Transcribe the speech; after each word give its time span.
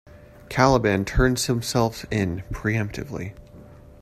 Caliban 0.49 1.05
turns 1.05 1.45
himself 1.45 2.07
in 2.09 2.41
preemptively. 2.51 3.35